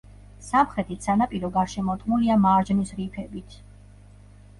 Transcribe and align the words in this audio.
სამხრეთით 0.45 1.03
სანაპირო 1.07 1.51
გარშემორტყმულია 1.57 2.37
მარჯნის 2.47 2.95
რიფებით. 3.01 3.55